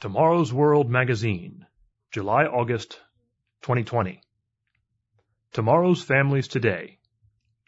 [0.00, 1.66] Tomorrow's World Magazine,
[2.12, 3.00] July August
[3.62, 4.22] 2020.
[5.52, 7.00] Tomorrow's Families Today.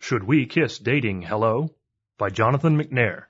[0.00, 1.74] Should We Kiss Dating Hello?
[2.18, 3.24] by Jonathan McNair.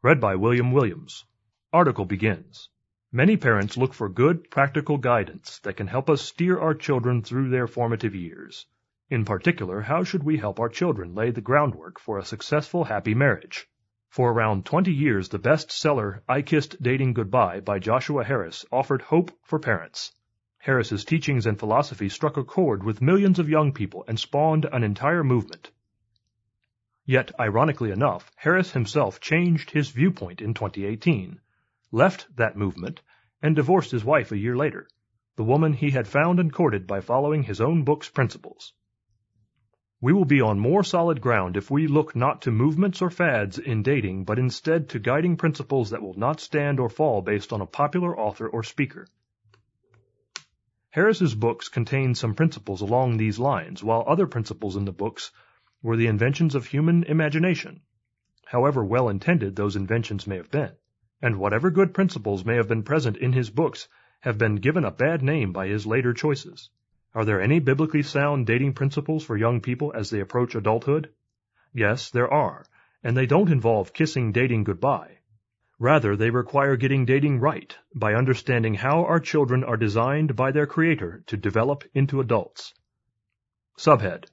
[0.00, 1.24] Read by William Williams.
[1.72, 2.68] Article begins.
[3.10, 7.50] Many parents look for good, practical guidance that can help us steer our children through
[7.50, 8.64] their formative years.
[9.10, 13.14] In particular, how should we help our children lay the groundwork for a successful, happy
[13.16, 13.66] marriage?
[14.10, 19.30] For around 20 years, the bestseller I Kissed Dating Goodbye by Joshua Harris offered hope
[19.42, 20.14] for parents.
[20.56, 24.82] Harris's teachings and philosophy struck a chord with millions of young people and spawned an
[24.82, 25.70] entire movement.
[27.04, 31.40] Yet, ironically enough, Harris himself changed his viewpoint in 2018,
[31.92, 33.02] left that movement,
[33.42, 34.88] and divorced his wife a year later,
[35.36, 38.72] the woman he had found and courted by following his own book's principles.
[40.00, 43.58] We will be on more solid ground if we look not to movements or fads
[43.58, 47.60] in dating, but instead to guiding principles that will not stand or fall based on
[47.60, 49.08] a popular author or speaker.
[50.90, 55.32] Harris's books contain some principles along these lines, while other principles in the books
[55.82, 57.80] were the inventions of human imagination,
[58.46, 60.72] however well intended those inventions may have been.
[61.20, 63.88] And whatever good principles may have been present in his books
[64.20, 66.70] have been given a bad name by his later choices.
[67.18, 71.10] Are there any biblically sound dating principles for young people as they approach adulthood?
[71.74, 72.64] Yes, there are,
[73.02, 75.18] and they don't involve kissing dating goodbye.
[75.80, 80.68] Rather, they require getting dating right by understanding how our children are designed by their
[80.68, 82.72] Creator to develop into adults.
[83.76, 84.26] Subhead.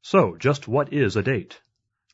[0.00, 1.60] So, just what is a date?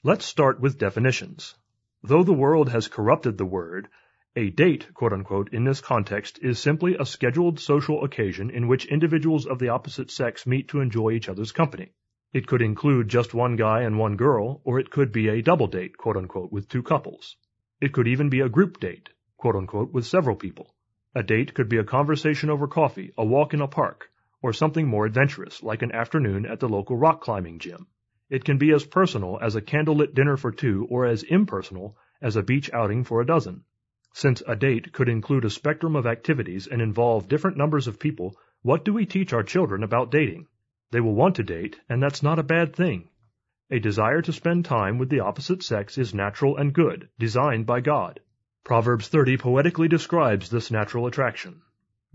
[0.03, 1.55] Let's start with definitions.
[2.03, 3.91] Though the world has corrupted the word,
[4.39, 8.85] a date, quote unquote, in this context is simply a scheduled social occasion in which
[8.85, 11.91] individuals of the opposite sex meet to enjoy each other's company.
[12.35, 15.69] It could include just one guy and one girl, or it could be a double
[15.69, 17.39] date, quote unquote, with two couples.
[17.81, 20.75] It could even be a group date, quote unquote, with several people.
[21.15, 24.11] A date could be a conversation over coffee, a walk in a park,
[24.43, 27.87] or something more adventurous, like an afternoon at the local rock climbing gym.
[28.29, 32.37] It can be as personal as a candlelit dinner for two, or as impersonal as
[32.37, 33.65] a beach outing for a dozen.
[34.17, 38.35] Since a date could include a spectrum of activities and involve different numbers of people,
[38.63, 40.47] what do we teach our children about dating?
[40.91, 43.11] They will want to date, and that's not a bad thing.
[43.71, 47.83] A desire to spend time with the opposite sex is natural and good, designed by
[47.83, 48.21] God.
[48.65, 51.61] Proverbs 30 poetically describes this natural attraction.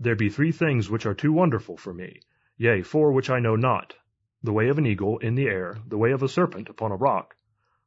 [0.00, 2.18] There be three things which are too wonderful for me,
[2.56, 3.94] yea, four which I know not.
[4.42, 6.96] The way of an eagle in the air, the way of a serpent upon a
[6.96, 7.36] rock,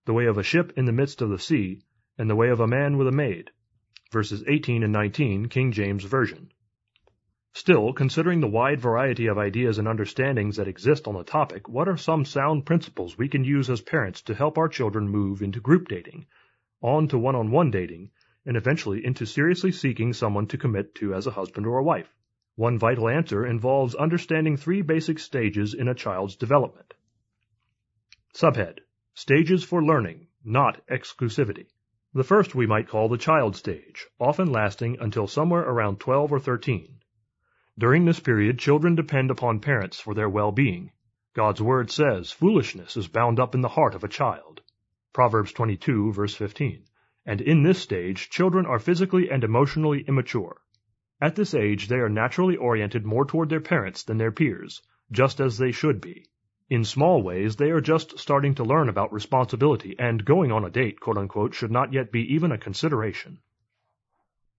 [0.06, 1.82] the way of a ship in the midst of the sea,
[2.18, 3.52] and the way of a man with a maid
[4.16, 6.50] verses 18 and 19, King James Version.
[7.52, 11.90] Still, considering the wide variety of ideas and understandings that exist on the topic, what
[11.90, 15.60] are some sound principles we can use as parents to help our children move into
[15.60, 16.28] group dating,
[16.82, 18.10] on to one-on-one dating,
[18.46, 22.08] and eventually into seriously seeking someone to commit to as a husband or a wife?
[22.56, 26.94] One vital answer involves understanding three basic stages in a child's development.
[28.34, 28.78] Subhead
[29.14, 31.66] Stages for learning, not exclusivity.
[32.16, 36.40] The first we might call the child stage, often lasting until somewhere around 12 or
[36.40, 37.00] 13.
[37.78, 40.92] During this period, children depend upon parents for their well-being.
[41.34, 44.62] God's word says, foolishness is bound up in the heart of a child.
[45.12, 46.86] Proverbs 22 verse 15.
[47.26, 50.62] And in this stage, children are physically and emotionally immature.
[51.20, 55.42] At this age, they are naturally oriented more toward their parents than their peers, just
[55.42, 56.28] as they should be.
[56.68, 60.72] In small ways, they are just starting to learn about responsibility, and going on a
[60.72, 63.40] date, quote unquote, should not yet be even a consideration.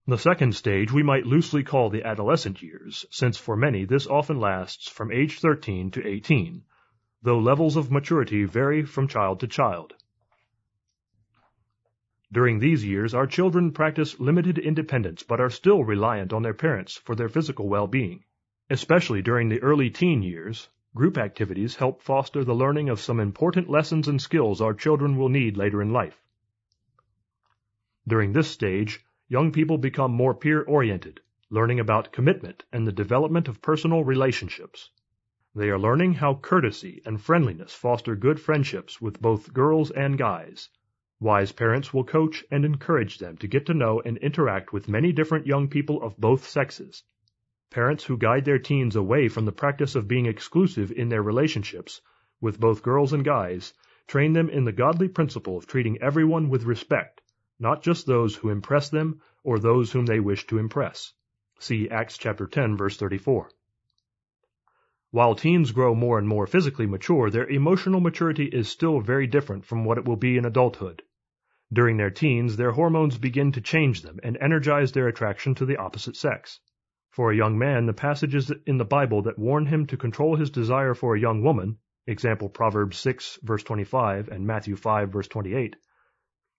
[0.06, 4.38] The second stage we might loosely call the adolescent years, since for many this often
[4.38, 6.62] lasts from age 13 to 18,
[7.22, 9.94] though levels of maturity vary from child to child.
[12.30, 16.96] During these years, our children practice limited independence but are still reliant on their parents
[16.96, 18.22] for their physical well-being.
[18.70, 23.68] Especially during the early teen years, Group activities help foster the learning of some important
[23.68, 26.22] lessons and skills our children will need later in life.
[28.08, 31.20] During this stage, young people become more peer-oriented,
[31.50, 34.91] learning about commitment and the development of personal relationships.
[35.54, 40.71] They are learning how courtesy and friendliness foster good friendships with both girls and guys.
[41.21, 45.12] Wise parents will coach and encourage them to get to know and interact with many
[45.12, 47.03] different young people of both sexes.
[47.71, 52.01] Parents who guide their teens away from the practice of being exclusive in their relationships
[52.41, 53.74] with both girls and guys
[54.07, 57.22] train them in the godly principle of treating everyone with respect,
[57.59, 61.13] not just those who impress them or those whom they wish to impress.
[61.59, 63.51] See Acts chapter 10 verse 34.
[65.10, 69.65] While teens grow more and more physically mature, their emotional maturity is still very different
[69.65, 71.03] from what it will be in adulthood.
[71.72, 75.78] During their teens, their hormones begin to change them and energize their attraction to the
[75.78, 76.60] opposite sex.
[77.10, 80.50] For a young man, the passages in the Bible that warn him to control his
[80.50, 85.76] desire for a young woman, example Proverbs 6 verse 25 and Matthew 5 verse 28,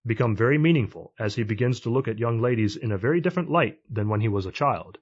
[0.05, 3.49] become very meaningful as he begins to look at young ladies in a very different
[3.49, 4.97] light than when he was a child.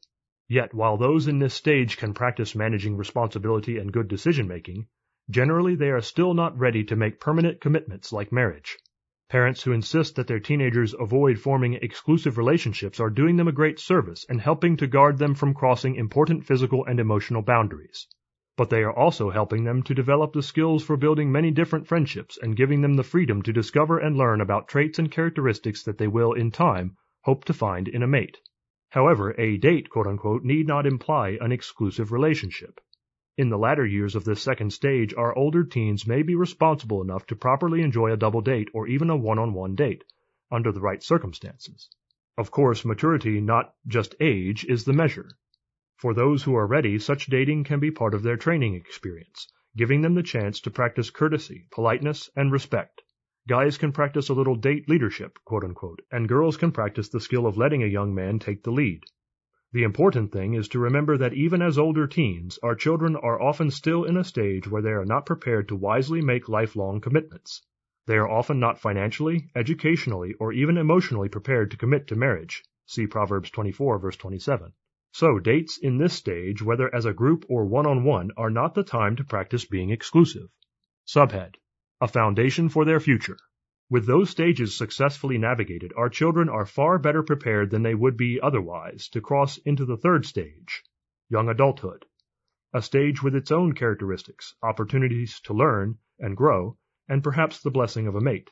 [0.47, 4.87] Yet, while those in this stage can practice managing responsibility and good decision making,
[5.29, 8.77] generally they are still not ready to make permanent commitments like marriage.
[9.27, 13.79] Parents who insist that their teenagers avoid forming exclusive relationships are doing them a great
[13.79, 18.07] service and helping to guard them from crossing important physical and emotional boundaries.
[18.55, 22.37] But they are also helping them to develop the skills for building many different friendships
[22.39, 26.07] and giving them the freedom to discover and learn about traits and characteristics that they
[26.07, 28.37] will, in time, hope to find in a mate.
[28.89, 32.79] However, a date, quote unquote, need not imply an exclusive relationship.
[33.37, 37.25] In the latter years of this second stage, our older teens may be responsible enough
[37.27, 40.05] to properly enjoy a double date or even a one-on-one date,
[40.49, 41.89] under the right circumstances.
[42.37, 45.31] Of course, maturity, not just age, is the measure.
[45.97, 50.01] For those who are ready, such dating can be part of their training experience, giving
[50.01, 53.01] them the chance to practice courtesy, politeness, and respect.
[53.49, 57.45] Guys can practice a little date leadership, quote unquote, and girls can practice the skill
[57.47, 59.03] of letting a young man take the lead.
[59.75, 63.69] The important thing is to remember that even as older teens, our children are often
[63.71, 67.61] still in a stage where they are not prepared to wisely make lifelong commitments.
[68.07, 72.63] They are often not financially, educationally, or even emotionally prepared to commit to marriage.
[72.85, 74.71] See Proverbs 24 verse 27.
[75.11, 79.17] So dates in this stage, whether as a group or one-on-one, are not the time
[79.17, 80.47] to practice being exclusive.
[81.05, 81.55] Subhead.
[81.99, 83.39] A foundation for their future.
[83.87, 88.41] With those stages successfully navigated, our children are far better prepared than they would be
[88.41, 90.83] otherwise to cross into the third stage,
[91.29, 92.03] young adulthood,
[92.73, 98.07] a stage with its own characteristics, opportunities to learn and grow, and perhaps the blessing
[98.07, 98.49] of a mate.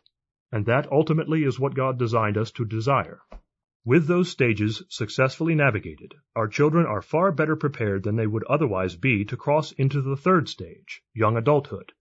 [0.52, 3.22] And that ultimately is what God designed us to desire.
[3.84, 8.96] With those stages successfully navigated, our children are far better prepared than they would otherwise
[8.96, 11.92] be to cross into the third stage, young adulthood,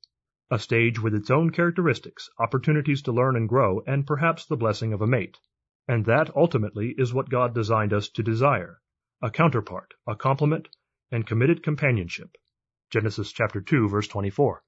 [0.52, 4.92] a stage with its own characteristics, opportunities to learn and grow, and perhaps the blessing
[4.92, 5.38] of a mate.
[5.88, 8.78] And that ultimately is what God designed us to desire
[9.22, 10.68] a counterpart, a complement,
[11.10, 12.36] and committed companionship.
[12.90, 14.62] Genesis chapter 2 verse 24.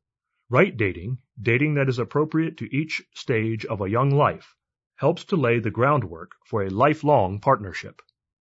[0.48, 4.56] Right dating, dating that is appropriate to each stage of a young life,
[4.96, 8.00] helps to lay the groundwork for a lifelong partnership.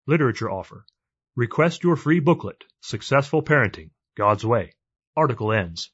[0.08, 0.84] Literature offer.
[1.36, 4.72] Request your free booklet, Successful Parenting, God's Way.
[5.16, 5.92] Article ends.